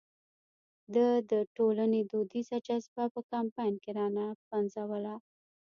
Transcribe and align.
ده 0.93 1.07
د 1.31 1.33
ټولنې 1.55 2.01
دودیزه 2.11 2.57
جذبه 2.67 3.03
په 3.13 3.21
کمپاین 3.31 3.73
کې 3.83 3.91
را 3.97 4.07
نه 4.17 4.25
پنځوله. 4.49 5.15